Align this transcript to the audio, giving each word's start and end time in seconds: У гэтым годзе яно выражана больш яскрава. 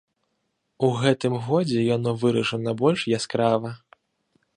У 0.85 0.87
гэтым 1.01 1.35
годзе 1.47 1.83
яно 1.97 2.11
выражана 2.23 2.71
больш 2.81 3.05
яскрава. 3.19 3.69